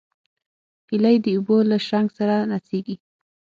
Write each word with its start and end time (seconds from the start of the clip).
هیلۍ 0.89 1.15
د 1.23 1.27
اوبو 1.35 1.57
له 1.69 1.77
شرنګ 1.87 2.07
سره 2.17 2.35
نڅېږي 2.51 2.95